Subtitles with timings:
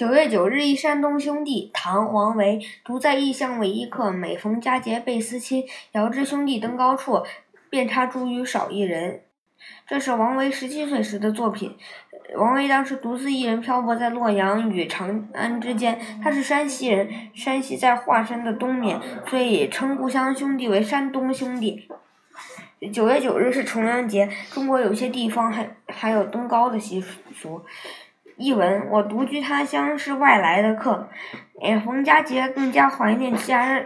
[0.00, 2.58] 九月九日忆山东兄弟，唐·王维。
[2.82, 5.66] 独在异乡为异客，每逢佳节倍思亲。
[5.92, 7.22] 遥知兄弟登高处，
[7.68, 9.20] 遍插茱萸少一人。
[9.86, 11.76] 这是王维十七岁时的作品。
[12.34, 16.00] 王维当时独自一人漂泊在洛阳与长安之间。
[16.24, 21.86] 他是山西人，山西在华山的东面，所以称故乡兄弟为山东兄弟。
[22.90, 27.04] 九月九日是重阳节，中国有些地方还还有登高的习
[27.34, 27.60] 俗。
[28.40, 31.10] 译文：我独居他乡，是外来的客。
[31.60, 33.84] 每逢佳节，更加怀念家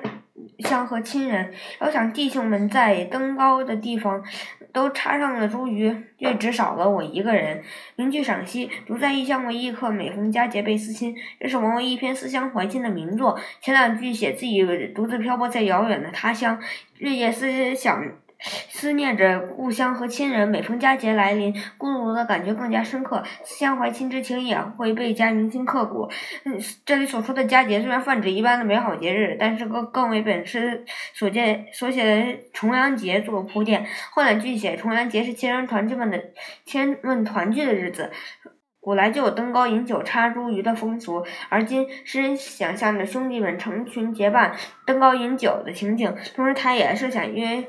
[0.61, 1.53] 乡和亲人。
[1.81, 4.23] 遥想弟兄们在登高的地方
[4.73, 7.65] 都插上了茱萸，却只少了我一个人。
[7.97, 11.17] 名句赏析：独在异乡为异客，每逢佳节倍思亲。
[11.41, 13.37] 这是王维一篇思乡怀亲的名作。
[13.61, 14.65] 前两句写自己
[14.95, 16.61] 独自漂泊在遥远的他乡，
[16.97, 18.01] 日夜思想。
[18.69, 26.11] 思念着故乡和亲人，每逢佳节来临，孤独的感觉更加深刻，思乡怀亲之情也会倍加铭心刻骨。
[26.45, 33.87] 嗯，这里所说的佳节虽然泛指一般的美好节日，但是更更为本诗所见所写的重阳节做铺垫。
[34.13, 36.23] 后两句写重阳节是亲人团聚们的
[36.65, 38.11] 亲们团聚的日子。
[38.85, 44.55] 古来就有登高饮酒、插茱萸的风俗，而今诗人想象着兄弟们成群结伴
[44.85, 47.67] 登高饮酒的情景，同时他也设想，因为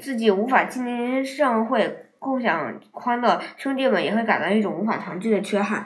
[0.00, 5.84] 自己无法亲临盛会共享欢乐，兄弟们也会感到一种无法团聚的缺憾。